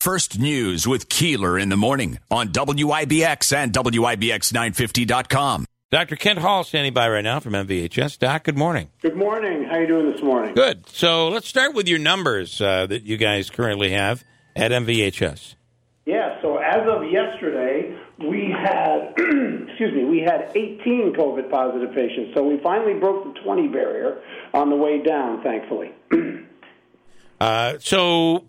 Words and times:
First 0.00 0.38
News 0.38 0.88
with 0.88 1.10
Keeler 1.10 1.58
in 1.58 1.68
the 1.68 1.76
morning 1.76 2.18
on 2.30 2.48
WIBX 2.48 3.54
and 3.54 3.70
WIBX950.com. 3.70 5.66
Dr. 5.90 6.16
Kent 6.16 6.38
Hall 6.38 6.64
standing 6.64 6.94
by 6.94 7.10
right 7.10 7.22
now 7.22 7.38
from 7.38 7.52
MVHS. 7.52 8.18
Doc, 8.18 8.44
good 8.44 8.56
morning. 8.56 8.88
Good 9.02 9.14
morning. 9.14 9.64
How 9.64 9.72
are 9.72 9.82
you 9.82 9.86
doing 9.86 10.10
this 10.10 10.22
morning? 10.22 10.54
Good. 10.54 10.88
So 10.88 11.28
let's 11.28 11.46
start 11.48 11.74
with 11.74 11.86
your 11.86 11.98
numbers 11.98 12.62
uh, 12.62 12.86
that 12.86 13.02
you 13.02 13.18
guys 13.18 13.50
currently 13.50 13.90
have 13.90 14.24
at 14.56 14.70
MVHS. 14.70 15.56
Yeah. 16.06 16.40
So 16.40 16.56
as 16.56 16.88
of 16.88 17.04
yesterday, 17.10 17.94
we 18.20 18.50
had 18.50 19.12
excuse 19.18 19.92
me, 19.92 20.04
we 20.06 20.20
had 20.20 20.50
18 20.54 21.12
COVID 21.14 21.50
positive 21.50 21.94
patients. 21.94 22.32
So 22.34 22.42
we 22.42 22.58
finally 22.62 22.98
broke 22.98 23.34
the 23.34 23.38
20 23.40 23.68
barrier 23.68 24.22
on 24.54 24.70
the 24.70 24.76
way 24.76 25.02
down, 25.02 25.42
thankfully. 25.42 25.92
uh, 27.40 27.74
so, 27.80 28.46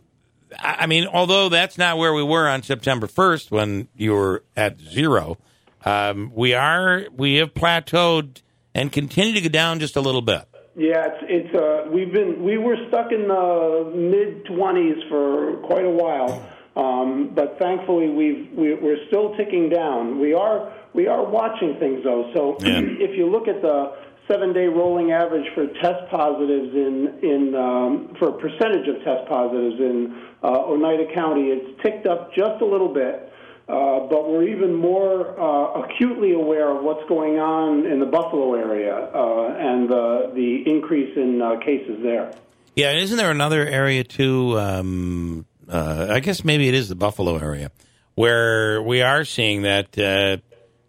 I 0.59 0.85
mean, 0.87 1.07
although 1.07 1.49
that's 1.49 1.77
not 1.77 1.97
where 1.97 2.13
we 2.13 2.23
were 2.23 2.47
on 2.47 2.63
September 2.63 3.07
1st 3.07 3.51
when 3.51 3.87
you 3.95 4.13
were 4.13 4.43
at 4.55 4.79
zero. 4.79 5.37
Um, 5.85 6.31
we 6.35 6.53
are 6.53 7.05
we 7.15 7.35
have 7.35 7.53
plateaued 7.53 8.41
and 8.75 8.91
continue 8.91 9.33
to 9.33 9.41
go 9.41 9.49
down 9.49 9.79
just 9.79 9.95
a 9.95 10.01
little 10.01 10.21
bit. 10.21 10.43
Yeah, 10.75 11.07
it's 11.07 11.23
it's 11.51 11.55
uh, 11.55 11.89
we've 11.91 12.11
been 12.13 12.43
we 12.43 12.57
were 12.57 12.77
stuck 12.87 13.11
in 13.11 13.27
the 13.27 13.91
mid 13.95 14.45
twenties 14.45 14.97
for 15.09 15.57
quite 15.65 15.85
a 15.85 15.89
while, 15.89 16.47
um, 16.75 17.31
but 17.33 17.57
thankfully 17.59 18.09
we've 18.09 18.49
we, 18.55 18.75
we're 18.75 19.05
still 19.07 19.35
ticking 19.35 19.69
down. 19.69 20.19
We 20.19 20.33
are 20.33 20.71
we 20.93 21.07
are 21.07 21.25
watching 21.25 21.77
things 21.79 22.03
though. 22.03 22.31
So 22.33 22.57
Yeah. 22.61 22.79
if 22.83 23.17
you 23.17 23.29
look 23.29 23.47
at 23.47 23.61
the 23.61 23.91
seven 24.31 24.53
day 24.53 24.67
rolling 24.67 25.11
average 25.11 25.45
for 25.53 25.67
test 25.81 26.09
positives 26.09 26.73
in 26.73 27.19
in 27.21 27.55
um, 27.55 28.15
for 28.17 28.31
percentage 28.31 28.87
of 28.87 29.03
test 29.03 29.27
positives 29.27 29.79
in 29.79 30.15
uh, 30.43 30.47
Oneida 30.47 31.13
County, 31.13 31.49
it's 31.49 31.81
ticked 31.83 32.07
up 32.07 32.33
just 32.33 32.61
a 32.61 32.65
little 32.65 32.93
bit. 32.93 33.27
Uh, 33.69 34.07
but 34.07 34.29
we're 34.29 34.47
even 34.49 34.73
more 34.73 35.39
uh, 35.39 35.83
acutely 35.83 36.33
aware 36.33 36.75
of 36.75 36.83
what's 36.83 37.07
going 37.07 37.39
on 37.39 37.85
in 37.85 37.99
the 37.99 38.05
Buffalo 38.05 38.53
area 38.55 38.93
uh, 38.93 39.55
and 39.57 39.89
the, 39.89 40.31
the 40.35 40.63
increase 40.69 41.15
in 41.15 41.41
uh, 41.41 41.57
cases 41.59 41.99
there. 42.03 42.33
Yeah, 42.75 42.91
isn't 42.91 43.15
there 43.15 43.31
another 43.31 43.65
area 43.65 44.03
too? 44.03 44.59
Um, 44.59 45.45
uh, 45.69 46.07
I 46.09 46.19
guess 46.19 46.43
maybe 46.43 46.67
it 46.67 46.73
is 46.73 46.89
the 46.89 46.95
Buffalo 46.95 47.37
area 47.37 47.71
where 48.15 48.81
we 48.81 49.01
are 49.03 49.23
seeing 49.23 49.61
that 49.61 49.97
uh, 49.97 50.37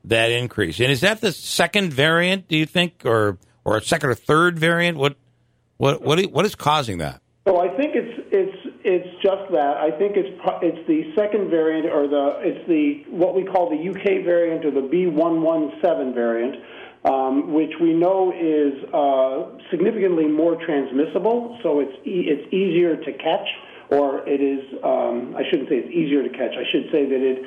that 0.05 0.31
increase. 0.31 0.81
And 0.81 0.91
is 0.91 1.01
that 1.01 1.21
the 1.21 1.33
second 1.33 1.93
variant? 1.93 2.49
Do 2.49 2.57
you 2.57 2.67
think, 2.67 3.03
or 3.05 3.39
or 3.65 3.77
a 3.77 3.83
second 3.83 4.11
or 4.11 4.15
third 4.15 4.59
variant? 4.59 4.99
What 4.99 5.17
what 5.77 6.03
what 6.03 6.21
what 6.27 6.45
is 6.45 6.55
causing 6.55 6.99
that? 6.99 7.21
So 7.47 7.61
I 7.61 7.69
think 7.77 7.95
it's 7.95 8.29
it's 8.31 8.77
it's 8.85 9.23
just 9.23 9.51
that. 9.53 9.77
I 9.77 9.91
think 9.91 10.17
it's 10.17 10.31
it's 10.63 10.87
the 10.87 11.13
second 11.17 11.51
variant 11.51 11.87
or 11.87 12.07
the 12.07 12.39
it's 12.41 12.69
the 12.69 13.05
what 13.11 13.35
we 13.35 13.45
call 13.45 13.71
the 13.71 13.91
UK 13.91 14.25
variant 14.25 14.65
or 14.65 14.71
the 14.71 14.81
B117 14.81 16.15
variant, 16.15 16.57
um, 17.05 17.53
which 17.53 17.73
we 17.81 17.95
know 17.95 18.31
is 18.31 18.79
uh, 18.95 19.59
significantly 19.71 20.27
more 20.27 20.55
transmissible. 20.65 21.59
So 21.63 21.81
it's 21.81 21.95
e- 22.07 22.31
it's 22.31 22.47
easier 22.53 22.97
to 22.97 23.13
catch, 23.13 23.49
or 23.91 24.27
it 24.29 24.41
is. 24.41 24.63
Um, 24.85 25.35
I 25.37 25.43
shouldn't 25.51 25.69
say 25.69 25.83
it's 25.83 25.91
easier 25.91 26.23
to 26.23 26.31
catch. 26.31 26.55
I 26.55 26.63
should 26.71 26.91
say 26.93 27.07
that 27.07 27.23
it 27.23 27.43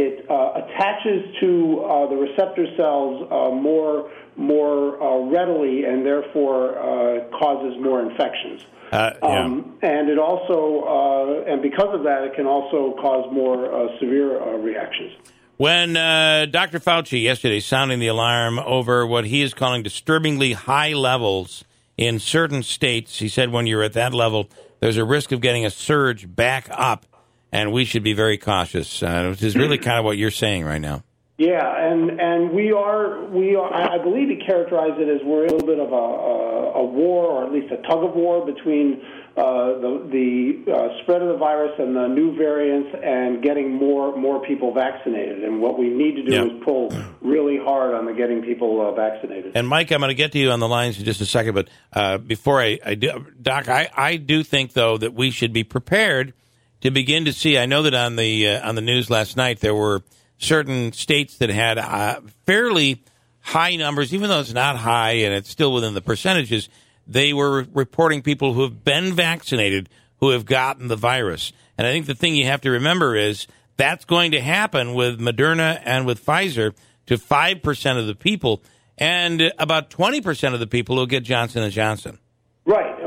it 0.00 0.30
uh, 0.30 0.64
attaches 0.64 1.36
to 1.40 1.84
uh, 1.84 2.08
the 2.08 2.16
receptor 2.16 2.66
cells 2.76 3.28
uh, 3.30 3.50
more 3.50 4.10
more 4.36 5.00
uh, 5.02 5.30
readily 5.30 5.84
and 5.84 6.06
therefore 6.06 6.78
uh, 6.78 7.28
causes 7.38 7.76
more 7.80 8.00
infections. 8.00 8.62
Uh, 8.90 9.12
yeah. 9.22 9.44
Um, 9.44 9.78
and 9.82 10.08
it 10.08 10.18
also, 10.18 11.44
uh, 11.46 11.52
and 11.52 11.62
because 11.62 11.94
of 11.94 12.02
that, 12.04 12.24
it 12.24 12.34
can 12.34 12.46
also 12.46 12.96
cause 13.00 13.30
more 13.32 13.72
uh, 13.72 13.98
severe 14.00 14.40
uh, 14.40 14.56
reactions. 14.56 15.12
When 15.58 15.96
uh, 15.96 16.46
Dr. 16.46 16.80
Fauci 16.80 17.22
yesterday 17.22 17.60
sounding 17.60 17.98
the 18.00 18.08
alarm 18.08 18.58
over 18.58 19.06
what 19.06 19.26
he 19.26 19.42
is 19.42 19.52
calling 19.52 19.82
disturbingly 19.82 20.54
high 20.54 20.94
levels 20.94 21.64
in 21.98 22.18
certain 22.18 22.62
states, 22.62 23.18
he 23.18 23.28
said 23.28 23.52
when 23.52 23.66
you're 23.66 23.82
at 23.82 23.92
that 23.92 24.14
level, 24.14 24.48
there's 24.80 24.96
a 24.96 25.04
risk 25.04 25.32
of 25.32 25.42
getting 25.42 25.66
a 25.66 25.70
surge 25.70 26.34
back 26.34 26.66
up, 26.70 27.04
and 27.52 27.72
we 27.72 27.84
should 27.84 28.02
be 28.02 28.12
very 28.12 28.38
cautious. 28.38 29.02
Uh, 29.02 29.28
which 29.30 29.42
is 29.42 29.56
really 29.56 29.78
kind 29.78 29.98
of 29.98 30.04
what 30.04 30.16
you're 30.18 30.30
saying 30.30 30.64
right 30.64 30.80
now. 30.80 31.02
Yeah, 31.38 31.62
and 31.90 32.20
and 32.20 32.50
we 32.52 32.70
are 32.72 33.24
we 33.24 33.56
are. 33.56 33.72
I 33.72 33.96
believe 34.02 34.28
he 34.28 34.44
characterized 34.44 35.00
it 35.00 35.08
as 35.08 35.22
we're 35.24 35.46
a 35.46 35.50
little 35.50 35.66
bit 35.66 35.78
of 35.78 35.90
a, 35.90 35.94
a, 35.94 36.72
a 36.80 36.84
war, 36.84 37.26
or 37.26 37.46
at 37.46 37.52
least 37.52 37.72
a 37.72 37.78
tug 37.88 38.04
of 38.04 38.14
war 38.14 38.44
between 38.44 39.00
uh, 39.38 39.42
the 39.80 40.62
the 40.66 40.70
uh, 40.70 41.02
spread 41.02 41.22
of 41.22 41.28
the 41.28 41.38
virus 41.38 41.72
and 41.78 41.96
the 41.96 42.08
new 42.08 42.36
variants, 42.36 42.90
and 43.02 43.42
getting 43.42 43.72
more 43.72 44.14
more 44.14 44.44
people 44.44 44.74
vaccinated. 44.74 45.42
And 45.42 45.62
what 45.62 45.78
we 45.78 45.88
need 45.88 46.16
to 46.16 46.24
do 46.24 46.30
Yeah. 46.30 46.44
is 46.44 46.62
pull 46.62 46.92
really 47.22 47.56
hard 47.56 47.94
on 47.94 48.04
the 48.04 48.12
getting 48.12 48.42
people 48.42 48.78
uh, 48.86 48.92
vaccinated. 48.92 49.52
And 49.54 49.66
Mike, 49.66 49.90
I'm 49.92 50.00
going 50.00 50.10
to 50.10 50.14
get 50.14 50.32
to 50.32 50.38
you 50.38 50.50
on 50.50 50.60
the 50.60 50.68
lines 50.68 50.98
in 50.98 51.06
just 51.06 51.22
a 51.22 51.26
second, 51.26 51.54
but 51.54 51.68
uh, 51.94 52.18
before 52.18 52.60
I, 52.60 52.78
I 52.84 52.94
do, 52.96 53.24
Doc, 53.40 53.66
I, 53.70 53.88
I 53.96 54.16
do 54.16 54.42
think 54.42 54.74
though 54.74 54.98
that 54.98 55.14
we 55.14 55.30
should 55.30 55.54
be 55.54 55.64
prepared 55.64 56.34
to 56.80 56.90
begin 56.90 57.24
to 57.26 57.32
see. 57.32 57.58
I 57.58 57.66
know 57.66 57.82
that 57.82 57.94
on 57.94 58.16
the 58.16 58.48
uh, 58.48 58.68
on 58.68 58.74
the 58.74 58.80
news 58.80 59.10
last 59.10 59.36
night 59.36 59.60
there 59.60 59.74
were 59.74 60.02
certain 60.38 60.92
states 60.92 61.38
that 61.38 61.50
had 61.50 61.78
uh, 61.78 62.20
fairly 62.46 63.02
high 63.40 63.76
numbers, 63.76 64.14
even 64.14 64.28
though 64.28 64.40
it's 64.40 64.52
not 64.52 64.76
high 64.76 65.12
and 65.12 65.34
it's 65.34 65.50
still 65.50 65.72
within 65.72 65.94
the 65.94 66.00
percentages. 66.00 66.68
They 67.06 67.32
were 67.32 67.66
reporting 67.72 68.22
people 68.22 68.54
who 68.54 68.62
have 68.62 68.84
been 68.84 69.12
vaccinated 69.14 69.88
who 70.20 70.30
have 70.30 70.44
gotten 70.44 70.88
the 70.88 70.96
virus. 70.96 71.52
And 71.76 71.86
I 71.86 71.92
think 71.92 72.06
the 72.06 72.14
thing 72.14 72.36
you 72.36 72.46
have 72.46 72.60
to 72.62 72.70
remember 72.70 73.16
is 73.16 73.46
that's 73.76 74.04
going 74.04 74.32
to 74.32 74.40
happen 74.40 74.94
with 74.94 75.18
Moderna 75.18 75.80
and 75.84 76.06
with 76.06 76.24
Pfizer 76.24 76.74
to 77.06 77.16
5% 77.16 77.98
of 77.98 78.06
the 78.06 78.14
people 78.14 78.62
and 78.98 79.52
about 79.58 79.90
20% 79.90 80.52
of 80.54 80.60
the 80.60 80.66
people 80.66 80.96
who 80.96 81.06
get 81.06 81.24
Johnson 81.24 81.68
& 81.70 81.72
Johnson. 81.72 82.18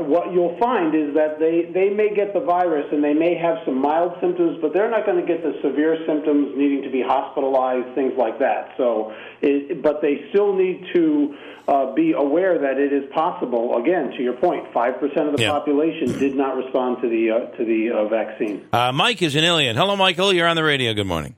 Right. 0.04 0.08
What 0.10 0.32
you'll 0.32 0.56
find 0.58 0.94
is 0.94 1.14
that 1.14 1.38
they, 1.38 1.70
they 1.72 1.90
may 1.90 2.14
get 2.14 2.32
the 2.32 2.40
virus 2.40 2.86
and 2.92 3.02
they 3.02 3.14
may 3.14 3.34
have 3.36 3.58
some 3.64 3.80
mild 3.80 4.12
symptoms, 4.20 4.58
but 4.60 4.72
they're 4.72 4.90
not 4.90 5.06
going 5.06 5.20
to 5.20 5.26
get 5.26 5.42
the 5.42 5.54
severe 5.62 5.98
symptoms 6.06 6.52
needing 6.56 6.82
to 6.82 6.90
be 6.90 7.02
hospitalized, 7.02 7.94
things 7.94 8.12
like 8.16 8.38
that. 8.38 8.74
So, 8.76 9.12
it, 9.42 9.82
but 9.82 10.00
they 10.02 10.26
still 10.30 10.54
need 10.54 10.86
to 10.94 11.36
uh, 11.66 11.92
be 11.94 12.12
aware 12.12 12.58
that 12.58 12.78
it 12.78 12.92
is 12.92 13.10
possible. 13.12 13.76
Again, 13.82 14.10
to 14.16 14.22
your 14.22 14.34
point, 14.34 14.72
five 14.72 14.98
percent 15.00 15.28
of 15.28 15.36
the 15.36 15.42
Yeah. 15.42 15.50
population 15.50 16.18
did 16.18 16.34
not 16.34 16.56
respond 16.56 16.98
to 17.02 17.08
the 17.08 17.30
uh, 17.30 17.56
to 17.56 17.64
the 17.64 17.90
uh, 17.90 18.08
vaccine. 18.08 18.66
Uh, 18.72 18.92
Mike 18.92 19.22
is 19.22 19.34
in 19.34 19.44
Ilion. 19.44 19.74
Hello, 19.76 19.96
Michael. 19.96 20.32
You're 20.32 20.46
on 20.48 20.56
the 20.56 20.64
radio. 20.64 20.92
Good 20.92 21.06
morning. 21.06 21.34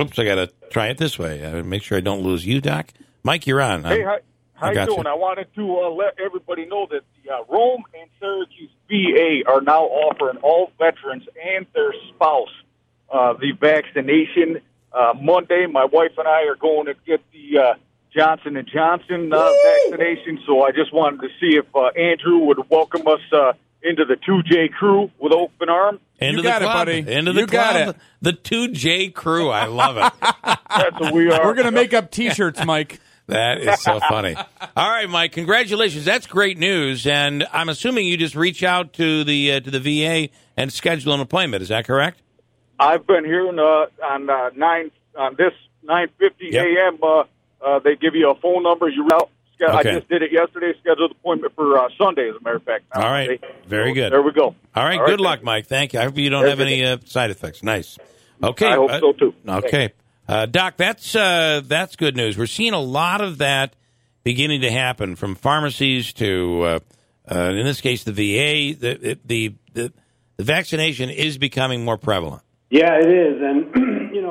Oops, 0.00 0.18
I 0.18 0.24
got 0.24 0.36
to 0.36 0.46
try 0.70 0.86
it 0.88 0.98
this 0.98 1.18
way. 1.18 1.44
Uh, 1.44 1.62
make 1.62 1.82
sure 1.82 1.98
I 1.98 2.00
don't 2.00 2.22
lose 2.22 2.46
you, 2.46 2.60
Doc. 2.60 2.92
Mike, 3.22 3.46
you're 3.46 3.60
on. 3.60 3.84
Hey, 3.84 4.02
Um, 4.04 4.18
how, 4.60 4.66
how 4.66 4.72
I 4.72 4.80
you 4.82 4.86
doing? 4.86 5.02
you. 5.04 5.10
I 5.10 5.14
wanted 5.14 5.46
to 5.56 5.80
uh, 5.80 5.90
let 5.90 6.14
everybody 6.24 6.66
know 6.66 6.86
that 6.90 7.00
the 7.24 7.30
uh, 7.32 7.38
Rome 7.48 7.84
and 7.98 8.08
Syracuse 8.20 8.70
VA 8.88 9.50
are 9.50 9.60
now 9.60 9.84
offering 9.84 10.38
all 10.42 10.70
veterans 10.78 11.24
and 11.42 11.66
their 11.74 11.92
spouse 12.14 12.48
uh, 13.10 13.32
the 13.34 13.52
vaccination. 13.60 14.60
Uh, 14.92 15.14
Monday, 15.20 15.66
my 15.66 15.84
wife 15.84 16.12
and 16.18 16.26
I 16.26 16.44
are 16.44 16.56
going 16.56 16.86
to 16.86 16.94
get 17.06 17.20
the 17.32 17.58
uh, 17.58 17.74
Johnson 18.16 18.56
and 18.56 18.68
Johnson 18.72 19.32
uh, 19.32 19.50
vaccination. 19.64 20.40
So 20.46 20.62
I 20.62 20.72
just 20.72 20.92
wanted 20.92 21.20
to 21.22 21.28
see 21.40 21.56
if 21.56 21.66
uh, 21.74 21.86
Andrew 21.98 22.38
would 22.46 22.58
welcome 22.68 23.06
us 23.06 23.20
uh, 23.32 23.52
into 23.82 24.04
the 24.04 24.16
2J 24.16 24.72
crew 24.72 25.10
with 25.18 25.32
open 25.32 25.68
arms. 25.68 26.00
Into 26.20 26.36
You 26.38 26.42
the 26.42 26.48
got 26.48 26.62
it, 26.62 26.64
club. 26.66 26.74
buddy. 26.86 26.98
Into 26.98 27.32
the 27.32 27.40
You 27.42 27.46
club. 27.46 27.96
The 28.20 28.32
2J 28.32 29.14
crew. 29.14 29.48
I 29.50 29.66
love 29.66 29.96
it. 29.96 30.12
That's 30.68 31.00
what 31.00 31.14
we 31.14 31.30
are. 31.32 31.44
We're 31.44 31.54
going 31.54 31.66
to 31.66 31.72
make 31.72 31.94
up 31.94 32.10
T-shirts, 32.10 32.64
Mike. 32.64 33.00
That 33.30 33.58
is 33.60 33.80
so 33.80 34.00
funny. 34.08 34.34
All 34.36 34.90
right, 34.90 35.08
Mike. 35.08 35.32
Congratulations. 35.32 36.04
That's 36.04 36.26
great 36.26 36.58
news. 36.58 37.06
And 37.06 37.46
I'm 37.52 37.68
assuming 37.68 38.06
you 38.06 38.16
just 38.16 38.34
reach 38.34 38.62
out 38.62 38.92
to 38.94 39.24
the 39.24 39.52
uh, 39.52 39.60
to 39.60 39.70
the 39.70 39.80
VA 39.80 40.28
and 40.56 40.72
schedule 40.72 41.12
an 41.14 41.20
appointment. 41.20 41.62
Is 41.62 41.68
that 41.68 41.86
correct? 41.86 42.20
I've 42.78 43.06
been 43.06 43.24
hearing 43.24 43.58
uh, 43.58 43.86
on 44.04 44.30
uh, 44.30 44.50
nine 44.56 44.90
on 45.16 45.34
this 45.36 45.52
nine 45.82 46.08
fifty 46.18 46.48
Yep. 46.52 46.66
a.m. 46.66 46.98
Uh, 47.02 47.24
uh, 47.64 47.78
they 47.80 47.96
give 47.96 48.14
you 48.14 48.30
a 48.30 48.34
phone 48.34 48.62
number. 48.62 48.88
You 48.88 49.08
out. 49.12 49.30
Okay. 49.62 49.72
I 49.72 49.82
just 49.82 50.08
did 50.08 50.22
it 50.22 50.32
yesterday. 50.32 50.72
Scheduled 50.80 51.10
appointment 51.10 51.54
for 51.54 51.76
uh, 51.76 51.88
Sunday, 51.98 52.30
as 52.30 52.36
a 52.36 52.40
matter 52.42 52.56
of 52.56 52.62
fact. 52.62 52.84
All 52.94 53.02
right. 53.02 53.38
Very 53.66 53.90
so 53.90 53.94
good. 53.94 54.12
There 54.12 54.22
we 54.22 54.32
go. 54.32 54.54
All 54.74 54.84
right. 54.84 55.00
good 55.04 55.20
luck, 55.20 55.42
Mike. 55.42 55.66
Thank 55.66 55.92
you. 55.92 56.00
I 56.00 56.04
hope 56.04 56.16
you 56.16 56.30
don't 56.30 56.46
have 56.46 56.60
any 56.60 56.82
uh, 56.82 56.96
side 57.04 57.30
effects. 57.30 57.62
Nice. 57.62 57.98
Okay. 58.42 58.66
I 58.66 58.76
hope 58.76 58.90
uh, 58.90 59.00
so, 59.00 59.12
too. 59.12 59.34
Okay, 59.46 59.92
uh, 60.30 60.46
Doc. 60.46 60.76
That's 60.76 61.16
uh, 61.16 61.60
that's 61.64 61.96
good 61.96 62.16
news. 62.16 62.38
We're 62.38 62.46
seeing 62.46 62.72
a 62.72 62.80
lot 62.80 63.20
of 63.20 63.38
that 63.38 63.74
beginning 64.22 64.60
to 64.60 64.70
happen 64.70 65.16
from 65.16 65.34
pharmacies 65.34 66.12
to, 66.14 66.62
uh, 66.62 66.78
uh, 67.30 67.50
in 67.54 67.64
this 67.64 67.80
case, 67.80 68.04
the 68.04 68.12
VA. 68.12 68.78
The 68.78 69.18
the 69.24 69.54
the, 69.74 69.92
the 70.36 70.44
vaccination 70.44 71.10
is 71.10 71.36
becoming 71.36 71.84
more 71.84 71.98
prevalent. 71.98 72.42
Yeah, 72.70 72.94
it 72.94 73.08
is, 73.08 73.42
and 73.42 73.74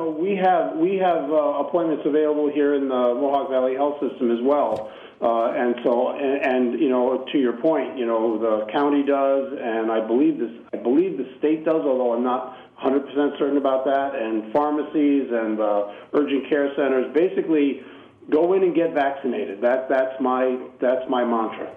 know 0.00 0.10
we 0.10 0.36
have 0.36 0.76
we 0.76 0.96
have 0.96 1.30
uh, 1.30 1.64
appointments 1.64 2.04
available 2.06 2.50
here 2.50 2.74
in 2.74 2.88
the 2.88 3.14
Mohawk 3.14 3.50
Valley 3.50 3.74
Health 3.74 4.00
System 4.00 4.30
as 4.30 4.38
well. 4.42 4.90
Uh, 5.20 5.52
and 5.52 5.74
so, 5.84 6.16
and, 6.16 6.72
and 6.72 6.80
you 6.80 6.88
know, 6.88 7.26
to 7.30 7.38
your 7.38 7.52
point, 7.52 7.98
you 7.98 8.06
know, 8.06 8.38
the 8.38 8.72
county 8.72 9.02
does, 9.02 9.52
and 9.52 9.92
I 9.92 10.00
believe 10.06 10.38
this, 10.38 10.50
I 10.72 10.78
believe 10.78 11.18
the 11.18 11.28
state 11.38 11.62
does, 11.62 11.82
although 11.84 12.14
I'm 12.14 12.24
not 12.24 12.56
100% 12.82 13.38
certain 13.38 13.58
about 13.58 13.84
that. 13.84 14.14
And 14.14 14.50
pharmacies 14.50 15.28
and 15.30 15.60
uh, 15.60 15.92
urgent 16.14 16.48
care 16.48 16.74
centers, 16.74 17.12
basically, 17.12 17.82
go 18.30 18.54
in 18.54 18.62
and 18.62 18.74
get 18.74 18.94
vaccinated. 18.94 19.60
That 19.60 19.88
that's 19.90 20.18
my 20.20 20.58
that's 20.80 21.08
my 21.08 21.24
mantra. 21.24 21.70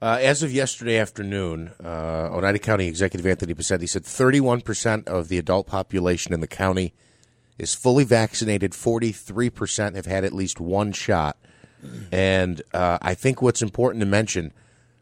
Uh, 0.00 0.18
as 0.20 0.42
of 0.42 0.52
yesterday 0.52 0.98
afternoon, 0.98 1.72
uh, 1.82 2.28
Oneida 2.32 2.58
County 2.58 2.86
Executive 2.86 3.26
Anthony 3.26 3.54
Picente 3.54 3.88
said 3.88 4.04
31% 4.04 5.08
of 5.08 5.28
the 5.28 5.38
adult 5.38 5.66
population 5.66 6.34
in 6.34 6.40
the 6.40 6.46
county 6.46 6.92
is 7.58 7.74
fully 7.74 8.04
vaccinated. 8.04 8.72
43% 8.72 9.94
have 9.96 10.06
had 10.06 10.24
at 10.24 10.32
least 10.32 10.60
one 10.60 10.92
shot. 10.92 11.36
And 12.10 12.62
uh, 12.74 12.98
I 13.00 13.14
think 13.14 13.40
what's 13.42 13.62
important 13.62 14.00
to 14.00 14.06
mention, 14.06 14.52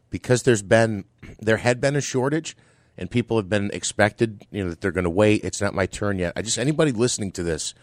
because 0.09 0.43
there's 0.43 0.61
been 0.61 1.05
there 1.39 1.57
had 1.57 1.81
been 1.81 1.95
a 1.95 2.01
shortage, 2.01 2.55
and 2.97 3.09
people 3.09 3.37
have 3.37 3.49
been 3.49 3.71
expected, 3.73 4.45
you 4.51 4.63
know, 4.63 4.69
that 4.69 4.81
they're 4.81 4.91
going 4.91 5.03
to 5.05 5.09
wait. 5.09 5.43
It's 5.43 5.61
not 5.61 5.73
my 5.73 5.85
turn 5.87 6.19
yet. 6.19 6.33
I 6.35 6.41
just 6.43 6.59
anybody 6.59 6.91
listening 6.91 7.31
to 7.33 7.43
this 7.43 7.73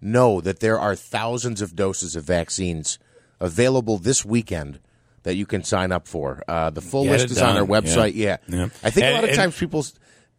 know 0.00 0.40
that 0.42 0.60
there 0.60 0.78
are 0.78 0.94
thousands 0.94 1.60
of 1.60 1.74
doses 1.74 2.14
of 2.14 2.24
vaccines 2.24 2.98
available 3.40 3.98
this 3.98 4.24
weekend 4.24 4.78
that 5.24 5.34
you 5.34 5.46
can 5.46 5.64
sign 5.64 5.90
up 5.92 6.06
for. 6.06 6.42
Uh, 6.46 6.70
the 6.70 6.80
full 6.80 7.04
Get 7.04 7.12
list 7.12 7.30
is 7.32 7.42
on 7.42 7.56
our 7.56 7.66
website. 7.66 8.12
Yeah, 8.14 8.36
Yeah. 8.48 8.68
I 8.84 8.90
think 8.90 9.06
a 9.06 9.12
lot 9.12 9.24
of 9.24 9.30
and- 9.30 9.38
times 9.38 9.58
people 9.58 9.84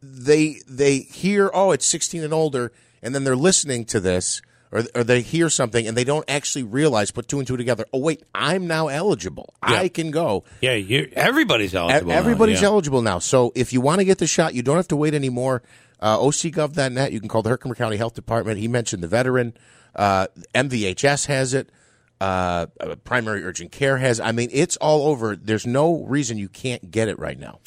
they 0.02 0.62
they 0.68 1.00
hear 1.00 1.50
oh 1.54 1.72
it's 1.72 1.86
16 1.86 2.24
and 2.24 2.34
older, 2.34 2.72
and 3.04 3.14
then 3.14 3.24
they're 3.24 3.36
listening 3.36 3.86
to 3.86 4.00
this. 4.00 4.42
Or, 4.72 4.82
or 4.96 5.04
they 5.04 5.22
hear 5.22 5.52
something 5.52 5.86
and 5.86 5.96
they 5.96 6.04
don't 6.04 6.28
actually 6.28 6.64
realize, 6.64 7.12
put 7.12 7.28
two 7.28 7.38
and 7.38 7.46
two 7.48 7.56
together. 7.58 7.86
Oh 7.94 8.00
wait, 8.00 8.24
I'm 8.34 8.66
now 8.66 8.88
eligible. 8.88 9.54
I 9.62 9.88
can 9.88 10.10
go. 10.10 10.46
Yeah, 10.62 10.74
you, 10.74 11.12
everybody's 11.14 11.76
E- 11.76 11.78
eligible. 11.78 12.08
now, 12.10 12.18
Everybody's 12.18 12.62
yeah. 12.62 12.70
eligible 12.70 13.04
now. 13.04 13.20
So 13.20 13.52
if 13.54 13.72
you 13.72 13.82
want 13.82 14.00
to 14.00 14.06
get 14.06 14.18
the 14.18 14.26
shot, 14.26 14.56
you 14.56 14.64
don't 14.64 14.78
have 14.78 14.88
to 14.88 14.96
wait 14.96 15.14
anymore. 15.14 15.62
Uh, 16.00 16.18
OCGov.net, 16.18 17.12
you 17.12 17.20
can 17.20 17.30
call 17.30 17.44
the 17.44 17.52
Herkimer 17.52 17.76
County 17.76 17.98
Health 17.98 18.16
Department. 18.16 18.58
He 18.58 18.68
mentioned 18.68 19.04
the 19.04 19.08
veteran. 19.08 19.54
Uh, 19.96 20.26
MVHS 20.56 21.28
has 21.28 21.54
it. 21.54 21.70
Uh, 22.20 22.66
uh, 22.80 22.96
primary 23.04 23.44
urgent 23.44 23.72
care 23.72 23.98
has. 23.98 24.20
I 24.20 24.32
mean, 24.32 24.50
it's 24.52 24.76
all 24.78 25.06
over. 25.08 25.36
There's 25.36 25.68
no 25.68 26.04
reason 26.06 26.40
you 26.40 26.50
can't 26.50 26.90
get 26.90 27.10
it 27.10 27.20
right 27.20 27.38
now. 27.38 27.60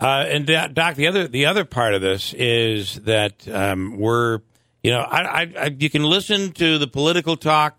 Uh, 0.00 0.24
and 0.26 0.46
Doc, 0.46 0.72
Doc, 0.74 0.94
the 0.96 1.06
other 1.06 1.28
the 1.28 1.46
other 1.46 1.64
part 1.64 1.94
of 1.94 2.00
this 2.02 2.34
is 2.34 2.96
that 3.02 3.46
um, 3.46 3.98
we're 3.98 4.40
you 4.82 4.90
know 4.90 5.00
I, 5.00 5.22
I, 5.22 5.52
I 5.58 5.76
you 5.78 5.90
can 5.90 6.04
listen 6.04 6.52
to 6.52 6.78
the 6.78 6.86
political 6.86 7.36
talk 7.36 7.78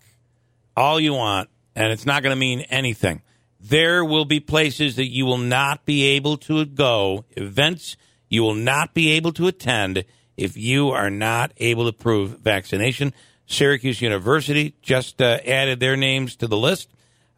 all 0.76 0.98
you 0.98 1.14
want, 1.14 1.50
and 1.74 1.92
it's 1.92 2.06
not 2.06 2.22
going 2.22 2.34
to 2.34 2.40
mean 2.40 2.60
anything. 2.62 3.22
There 3.60 4.04
will 4.04 4.24
be 4.24 4.40
places 4.40 4.96
that 4.96 5.08
you 5.08 5.24
will 5.24 5.38
not 5.38 5.84
be 5.84 6.04
able 6.04 6.36
to 6.38 6.64
go, 6.64 7.24
events 7.36 7.96
you 8.32 8.42
will 8.42 8.54
not 8.54 8.94
be 8.94 9.10
able 9.10 9.32
to 9.34 9.46
attend 9.46 10.04
if 10.38 10.56
you 10.56 10.88
are 10.88 11.10
not 11.10 11.52
able 11.58 11.84
to 11.84 11.92
prove 11.92 12.38
vaccination. 12.38 13.12
Syracuse 13.46 14.00
University 14.00 14.74
just 14.80 15.20
uh, 15.20 15.38
added 15.44 15.80
their 15.80 15.96
names 15.96 16.34
to 16.36 16.46
the 16.46 16.56
list 16.56 16.88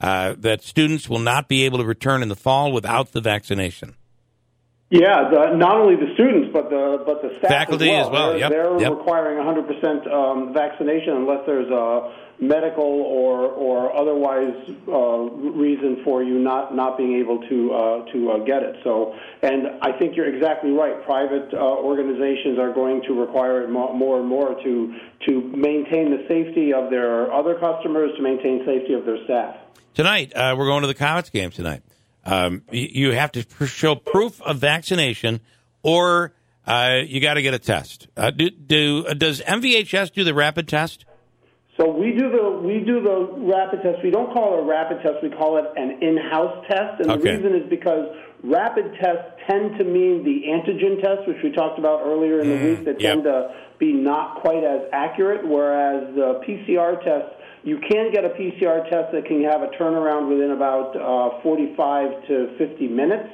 uh, 0.01 0.37
that 0.39 0.63
students 0.63 1.09
will 1.09 1.19
not 1.19 1.49
be 1.49 1.65
able 1.65 1.79
to 1.79 1.85
return 1.85 2.23
in 2.23 2.29
the 2.29 2.37
fall 2.37 2.71
without 2.71 3.11
the 3.11 3.21
vaccination. 3.21 3.97
Yeah, 4.95 5.29
the, 5.29 5.57
not 5.57 5.75
only 5.75 5.97
the 5.97 6.15
students, 6.15 6.51
but 6.53 6.71
the 6.71 7.03
but 7.05 7.21
the 7.21 7.35
staff 7.39 7.51
Faculty 7.51 7.91
as 7.91 8.07
as 8.07 8.13
well. 8.13 8.31
well, 8.31 8.31
They're, 8.31 8.39
yep, 8.39 8.51
they're 8.51 8.81
yep. 8.81 8.91
requiring 8.93 9.43
100% 9.43 10.07
um, 10.07 10.55
vaccination 10.55 11.17
unless 11.17 11.45
there's 11.47 11.69
a 11.69 12.15
medical 12.39 12.85
or 12.85 13.43
or 13.49 13.91
otherwise 13.91 14.55
uh, 14.87 15.19
reason 15.51 16.03
for 16.05 16.23
you 16.23 16.39
not 16.39 16.77
not 16.77 16.97
being 16.97 17.19
able 17.19 17.41
to 17.49 17.73
uh, 17.73 18.13
to 18.13 18.31
uh, 18.31 18.39
get 18.45 18.63
it. 18.63 18.77
So, 18.85 19.19
and 19.43 19.83
I 19.83 19.99
think 19.99 20.15
you're 20.15 20.33
exactly 20.33 20.71
right. 20.71 21.05
Private 21.05 21.53
uh, 21.53 21.59
organizations 21.59 22.61
are 22.61 22.73
going 22.73 23.03
to 23.09 23.19
require 23.19 23.65
it 23.65 23.71
mo- 23.71 23.95
more 23.95 24.21
and 24.21 24.29
more 24.29 24.55
to 24.63 24.95
to 25.27 25.41
maintain 25.43 26.15
the 26.15 26.25
safety 26.29 26.73
of 26.73 26.91
their 26.91 27.33
other 27.35 27.59
customers, 27.59 28.13
to 28.17 28.23
maintain 28.23 28.63
safety 28.65 28.95
of 28.95 29.05
their 29.05 29.19
staff. 29.25 29.57
Tonight, 29.95 30.33
uh, 30.37 30.55
we're 30.57 30.67
going 30.67 30.83
to 30.83 30.87
the 30.87 30.95
Comets 30.95 31.31
game 31.31 31.51
tonight. 31.51 31.83
Um, 32.27 32.63
you 32.71 33.13
have 33.13 33.33
to 33.33 33.67
show 33.67 33.95
proof 33.95 34.41
of 34.43 34.59
vaccination, 34.59 35.41
or 35.83 36.33
uh, 36.67 37.01
you 37.07 37.21
got 37.21 37.35
to 37.35 37.43
get 37.43 37.53
a 37.55 37.59
test. 37.59 38.09
Uh, 38.17 38.31
do, 38.31 38.51
do 38.51 39.05
uh, 39.07 39.15
does 39.15 39.41
MVHS 39.43 40.13
do 40.13 40.25
the 40.25 40.33
rapid 40.35 40.67
test? 40.69 41.05
So 41.77 41.91
we 41.91 42.13
do 42.13 42.31
the 42.31 42.61
we 42.63 42.81
do 42.81 43.03
the 43.03 43.35
rapid 43.47 43.83
test. 43.83 43.99
We 44.03 44.11
don't 44.11 44.33
call 44.33 44.57
it 44.57 44.63
a 44.63 44.67
rapid 44.67 45.03
test. 45.03 45.23
We 45.23 45.31
call 45.31 45.59
it 45.59 45.65
an 45.77 46.03
in-house 46.03 46.65
test, 46.69 47.01
and 47.01 47.11
Okay. 47.11 47.23
the 47.37 47.37
reason 47.43 47.55
is 47.63 47.69
because 47.69 48.07
rapid 48.45 48.95
tests 49.03 49.33
tend 49.51 49.77
to 49.79 49.85
mean 49.85 50.23
the 50.25 50.49
antigen 50.49 51.03
test, 51.03 51.27
which 51.29 51.39
we 51.43 51.51
talked 51.51 51.79
about 51.79 52.03
earlier 52.07 52.41
in 52.41 52.49
the 52.49 52.57
week, 52.57 52.85
that 52.85 52.99
Mm, 52.99 53.03
yep. 53.03 53.13
tend 53.15 53.25
to 53.25 53.55
be 53.85 53.93
not 53.93 54.41
quite 54.41 54.65
as 54.65 54.89
accurate. 54.93 55.47
Whereas 55.47 56.15
the 56.15 56.41
PCR 56.47 57.03
test, 57.05 57.35
you 57.63 57.79
can 57.79 58.13
get 58.13 58.25
a 58.25 58.31
PCR 58.31 58.89
test 58.91 59.13
that 59.13 59.25
can 59.27 59.43
have 59.45 59.63
a 59.63 59.69
turnaround 59.69 60.29
within 60.29 60.51
about 60.51 60.97
uh, 60.97 61.43
45 61.43 62.27
to 62.29 62.57
50 62.59 62.89
minutes. 62.89 63.29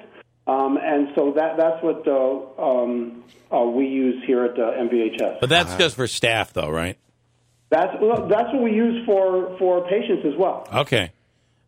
Um, 0.47 0.79
and 0.83 1.09
so 1.15 1.33
that 1.37 1.57
that's 1.57 1.83
what 1.83 2.07
uh, 2.09 2.63
um, 2.63 3.23
uh, 3.53 3.61
we 3.61 3.87
use 3.87 4.23
here 4.27 4.45
at 4.45 4.59
uh, 4.59 4.73
MVHS. 4.73 5.41
But 5.41 5.49
that's 5.49 5.77
just 5.77 5.95
for 5.97 6.09
staff, 6.09 6.53
though, 6.53 6.71
right? 6.71 6.99
That's 7.71 7.95
well, 8.01 8.27
that's 8.27 8.53
what 8.53 8.63
we 8.63 8.73
use 8.73 9.07
for 9.07 9.57
for 9.59 9.87
patients 9.89 10.25
as 10.27 10.37
well. 10.37 10.67
Okay. 10.75 11.13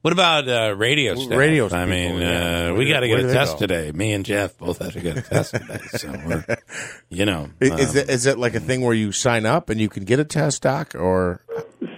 What 0.03 0.13
about 0.13 0.49
uh, 0.49 0.75
radio 0.77 1.15
staff? 1.15 1.39
radio 1.39 1.67
I 1.67 1.69
people, 1.69 1.87
mean, 1.87 2.19
yeah. 2.19 2.71
uh, 2.71 2.75
we 2.75 2.89
got 2.89 3.01
to 3.01 3.09
get 3.09 3.21
a 3.21 3.33
test 3.33 3.53
go? 3.55 3.59
today. 3.61 3.93
Me 3.93 4.13
and 4.13 4.25
Jeff 4.25 4.59
both 4.59 4.79
have 4.79 4.95
to 4.95 5.01
get 5.01 5.17
a 5.17 5.23
test 5.23 5.53
today. 5.55 5.79
So 5.93 6.11
we're, 6.27 6.45
you 7.09 7.25
know, 7.25 7.51
Is, 7.61 7.71
um, 7.71 7.79
is, 7.79 7.95
it, 7.95 8.11
is 8.11 8.27
it 8.27 8.37
like 8.37 8.57
a 8.57 8.61
thing 8.61 8.81
where 8.81 8.95
you 8.95 9.13
sign 9.13 9.47
up 9.47 9.71
and 9.71 9.81
you 9.81 9.89
can 9.89 10.05
get 10.05 10.19
a 10.19 10.25
test, 10.25 10.63
doc, 10.63 10.97
or 10.97 11.41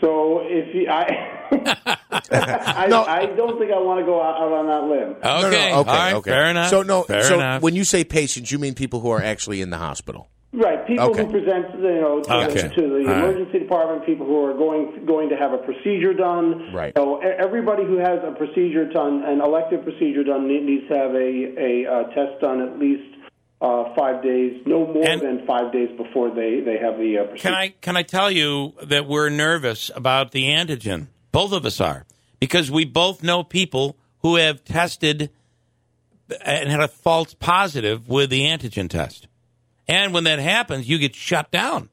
So 0.02 0.40
if 0.44 0.74
you, 0.74 0.86
I, 0.90 1.48
I, 2.30 2.86
No. 2.88 3.04
I 3.04 3.24
don't 3.24 3.58
think 3.58 3.72
I 3.72 3.78
want 3.78 4.00
to 4.00 4.04
go 4.04 4.20
out, 4.22 4.36
out 4.36 4.52
on 4.52 4.66
that 4.66 4.82
limb. 4.84 5.16
okay, 5.46 5.70
No, 5.70 5.72
no, 5.72 5.76
all 5.78 5.84
right, 5.84 6.22
fair 6.24 6.46
enough. 6.50 6.68
So 6.68 6.82
no, 6.82 7.04
fair 7.04 7.22
so 7.22 7.36
enough. 7.36 7.62
when 7.62 7.74
you 7.74 7.84
say 7.84 8.04
patients, 8.04 8.52
you 8.52 8.58
mean 8.58 8.74
people 8.74 9.00
who 9.00 9.08
are 9.10 9.22
actually 9.22 9.62
in 9.62 9.70
the 9.70 9.78
hospital. 9.78 10.28
People 10.86 11.10
Okay. 11.10 11.24
who 11.24 11.30
present, 11.30 11.66
you 11.74 12.00
know, 12.00 12.20
to, 12.22 12.34
Okay. 12.48 12.68
to 12.68 12.82
the 12.88 12.94
All 12.96 13.04
right. 13.04 13.18
emergency 13.24 13.58
department, 13.60 14.06
people 14.06 14.26
who 14.26 14.44
are 14.44 14.54
going 14.54 15.04
going 15.06 15.28
to 15.30 15.36
have 15.36 15.52
a 15.52 15.58
procedure 15.58 16.12
done. 16.14 16.72
Right. 16.72 16.92
So 16.96 17.18
everybody 17.20 17.84
who 17.84 17.96
has 17.98 18.20
a 18.24 18.32
procedure 18.32 18.84
done, 18.86 19.22
an 19.24 19.40
elective 19.40 19.82
procedure 19.84 20.24
done, 20.24 20.46
needs 20.48 20.86
to 20.88 20.94
have 20.96 21.14
a 21.14 21.28
a 21.68 21.86
uh, 21.86 22.02
test 22.14 22.40
done 22.40 22.60
at 22.62 22.78
least 22.78 23.02
uh, 23.60 23.94
five 23.96 24.22
days, 24.22 24.60
no 24.66 24.86
more 24.86 25.06
And- 25.08 25.20
than 25.22 25.46
five 25.46 25.72
days 25.72 25.88
before 25.96 26.30
they 26.30 26.60
they 26.60 26.76
have 26.78 26.98
the 26.98 27.18
uh, 27.18 27.24
procedure. 27.24 27.42
Can 27.48 27.54
I 27.54 27.68
can 27.80 27.96
I 27.96 28.02
tell 28.02 28.30
you 28.30 28.74
that 28.82 29.06
we're 29.06 29.30
nervous 29.30 29.90
about 29.94 30.32
the 30.32 30.44
antigen? 30.50 31.06
Both 31.32 31.52
of 31.52 31.64
us 31.64 31.80
are 31.80 32.04
because 32.40 32.70
we 32.70 32.84
both 32.84 33.22
know 33.22 33.42
people 33.42 33.96
who 34.18 34.36
have 34.36 34.64
tested 34.64 35.30
and 36.44 36.70
had 36.70 36.80
a 36.80 36.88
false 36.88 37.34
positive 37.34 38.08
with 38.08 38.30
the 38.30 38.42
antigen 38.42 38.88
test. 38.88 39.28
And 39.88 40.14
when 40.14 40.24
that 40.24 40.38
happens, 40.38 40.88
you 40.88 40.98
get 40.98 41.14
shut 41.14 41.50
down. 41.50 41.90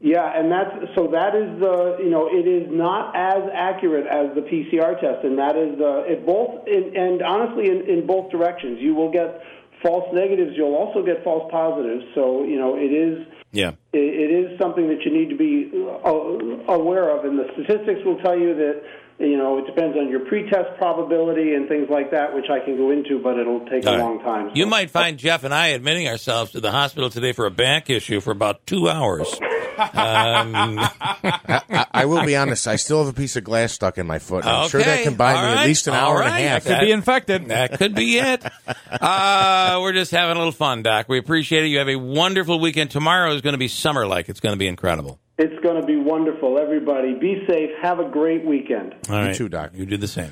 Yeah, 0.00 0.30
and 0.32 0.50
that's 0.50 0.94
so 0.94 1.08
that 1.08 1.34
is 1.34 1.58
the 1.58 1.96
you 1.98 2.10
know 2.10 2.28
it 2.30 2.46
is 2.46 2.68
not 2.70 3.16
as 3.16 3.50
accurate 3.52 4.06
as 4.06 4.32
the 4.36 4.42
PCR 4.42 4.94
test, 5.00 5.24
and 5.24 5.38
that 5.38 5.56
is 5.56 5.80
uh, 5.80 6.06
it 6.06 6.24
both 6.24 6.68
in, 6.68 6.94
and 6.96 7.20
honestly 7.20 7.66
in, 7.68 7.82
in 7.88 8.06
both 8.06 8.30
directions. 8.30 8.78
You 8.80 8.94
will 8.94 9.10
get 9.10 9.42
false 9.82 10.06
negatives. 10.14 10.52
You'll 10.54 10.76
also 10.76 11.04
get 11.04 11.24
false 11.24 11.50
positives. 11.50 12.04
So 12.14 12.44
you 12.44 12.58
know 12.58 12.76
it 12.76 12.92
is 12.94 13.26
Yeah. 13.50 13.72
it, 13.92 13.98
it 13.98 14.30
is 14.30 14.58
something 14.60 14.86
that 14.86 15.02
you 15.04 15.10
need 15.10 15.30
to 15.30 15.36
be 15.36 15.66
uh, 15.74 16.72
aware 16.72 17.10
of, 17.10 17.24
and 17.24 17.36
the 17.36 17.50
statistics 17.54 18.04
will 18.04 18.18
tell 18.22 18.38
you 18.38 18.54
that 18.54 18.82
you 19.18 19.36
know 19.36 19.58
it 19.58 19.66
depends 19.66 19.96
on 19.96 20.08
your 20.08 20.20
pretest 20.20 20.76
probability 20.78 21.54
and 21.54 21.68
things 21.68 21.88
like 21.90 22.10
that, 22.12 22.34
which 22.34 22.46
I 22.50 22.64
can 22.64 22.76
go 22.76 22.90
into, 22.90 23.18
but 23.22 23.38
it'll 23.38 23.66
take 23.66 23.84
a 23.84 23.90
All 23.90 23.96
right. 23.96 24.02
long 24.02 24.18
time. 24.20 24.50
You 24.54 24.66
might 24.66 24.90
find 24.90 25.18
Jeff 25.18 25.44
and 25.44 25.52
I 25.52 25.68
admitting 25.68 26.06
ourselves 26.08 26.52
to 26.52 26.60
the 26.60 26.70
hospital 26.70 27.10
today 27.10 27.32
for 27.32 27.46
a 27.46 27.50
back 27.50 27.90
issue 27.90 28.20
for 28.20 28.30
about 28.30 28.66
two 28.66 28.88
hours. 28.88 29.32
Um, 29.78 29.84
I, 29.94 31.86
I 31.92 32.04
will 32.06 32.24
be 32.24 32.34
honest. 32.36 32.66
I 32.66 32.76
still 32.76 33.04
have 33.04 33.12
a 33.14 33.16
piece 33.16 33.36
of 33.36 33.44
glass 33.44 33.72
stuck 33.72 33.96
in 33.98 34.06
my 34.06 34.18
foot. 34.18 34.44
I'm 34.44 34.68
sure 34.68 34.82
that 34.82 35.02
can 35.04 35.14
buy 35.14 35.34
all 35.34 35.42
me 35.42 35.48
right, 35.48 35.58
at 35.58 35.66
least 35.66 35.86
an 35.86 35.94
all 35.94 36.10
hour 36.12 36.18
right. 36.20 36.30
and 36.32 36.44
a 36.44 36.48
half. 36.48 36.64
That- 36.64 36.80
Could 36.80 36.86
be 36.86 36.92
infected. 36.92 37.46
That 37.46 37.78
could 37.78 37.94
be 37.94 38.18
it. 38.18 38.42
Uh, 38.90 39.78
we're 39.80 39.92
just 39.92 40.10
having 40.10 40.34
a 40.34 40.38
little 40.38 40.52
fun, 40.52 40.82
Doc. 40.82 41.08
We 41.08 41.18
appreciate 41.18 41.64
it. 41.64 41.68
You 41.68 41.78
have 41.78 41.88
a 41.88 41.96
wonderful 41.96 42.58
weekend. 42.60 42.90
Tomorrow 42.90 43.32
is 43.34 43.40
going 43.40 43.52
to 43.54 43.58
be 43.58 43.68
summer 43.68 44.06
like. 44.06 44.28
It's 44.28 44.40
going 44.40 44.54
to 44.54 44.58
be 44.58 44.66
incredible. 44.66 45.20
It's 45.38 45.62
going 45.62 45.80
to 45.80 45.86
be 45.86 45.96
wonderful. 45.96 46.58
Everybody, 46.58 47.14
be 47.14 47.44
safe. 47.48 47.70
Have 47.80 48.00
a 48.00 48.08
great 48.08 48.44
weekend. 48.44 48.96
All 49.08 49.24
You 49.28 49.34
too, 49.34 49.48
Doc. 49.48 49.70
You 49.72 49.86
do 49.86 49.96
the 49.96 50.08
same. 50.08 50.26